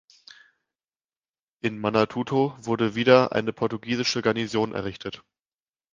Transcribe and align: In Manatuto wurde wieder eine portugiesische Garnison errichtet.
In 1.61 1.77
Manatuto 1.77 2.55
wurde 2.57 2.95
wieder 2.95 3.33
eine 3.33 3.53
portugiesische 3.53 4.23
Garnison 4.23 4.73
errichtet. 4.73 5.23